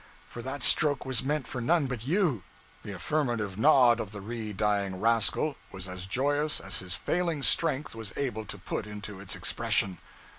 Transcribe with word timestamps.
for 0.27 0.41
that 0.41 0.63
stroke 0.63 1.05
was 1.05 1.21
meant 1.21 1.47
for 1.47 1.61
none 1.61 1.85
but 1.85 2.07
you.' 2.07 2.41
The 2.81 2.91
affirmative 2.91 3.59
nod 3.59 3.99
of 3.99 4.11
the 4.11 4.19
re 4.19 4.51
dying 4.51 4.99
rascal 4.99 5.57
was 5.71 5.87
as 5.87 6.07
joyous 6.07 6.59
as 6.59 6.79
his 6.79 6.95
failing 6.95 7.43
strength 7.43 7.93
was 7.93 8.11
able 8.17 8.47
to 8.47 8.57
put 8.57 8.87
into 8.87 9.19
its 9.19 9.35
expression. 9.35 9.99